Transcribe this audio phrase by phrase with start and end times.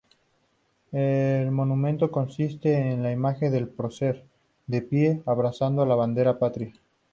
[0.91, 4.25] El monumento consiste en la imagen del prócer,
[4.65, 6.73] de pie, abrazando la bandera patria.